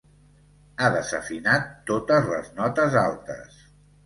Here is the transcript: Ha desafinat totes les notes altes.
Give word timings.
Ha 0.79 0.87
desafinat 0.95 1.69
totes 1.93 2.31
les 2.33 2.51
notes 2.63 2.97
altes. 3.05 3.63